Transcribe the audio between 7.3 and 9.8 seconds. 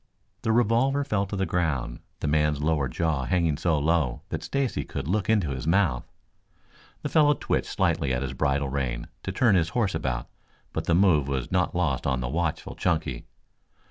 twitched slightly at his bridle rein to turn his